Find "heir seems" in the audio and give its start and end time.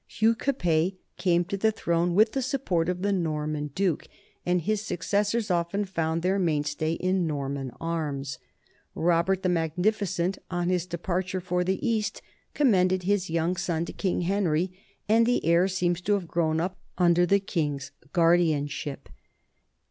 15.45-16.01